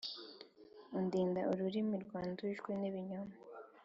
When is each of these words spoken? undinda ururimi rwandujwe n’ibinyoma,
undinda 0.97 1.41
ururimi 1.51 1.95
rwandujwe 2.05 2.71
n’ibinyoma, 2.79 3.35